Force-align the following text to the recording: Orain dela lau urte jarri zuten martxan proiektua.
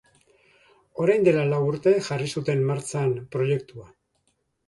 Orain 1.03 1.25
dela 1.27 1.43
lau 1.49 1.59
urte 1.67 1.93
jarri 2.07 2.31
zuten 2.37 2.65
martxan 2.71 3.13
proiektua. 3.37 3.87